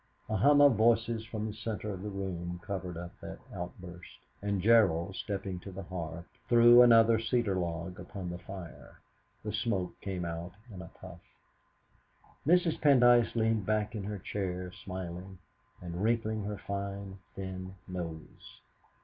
[0.29, 4.59] A hum of voices from the centre of the room covered up that outburst, and
[4.59, 8.99] Gerald, stepping to the hearth, threw another cedar log upon the fire.
[9.43, 11.19] The smoke came out in a puff.
[12.47, 12.81] Mrs.
[12.81, 15.37] Pendyce leaned back in her chair smiling,
[15.83, 18.61] and wrinkling her fine, thin nose.